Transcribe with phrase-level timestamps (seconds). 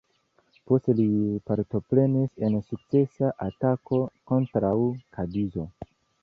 [0.69, 1.03] Poste li
[1.49, 4.01] partoprenis en sukcesa atako
[4.33, 4.75] kontraŭ
[5.19, 5.69] Kadizo.